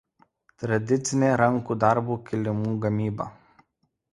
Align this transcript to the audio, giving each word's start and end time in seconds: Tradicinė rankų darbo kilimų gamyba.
Tradicinė 0.61 1.29
rankų 1.41 1.77
darbo 1.83 2.17
kilimų 2.31 2.75
gamyba. 2.87 3.29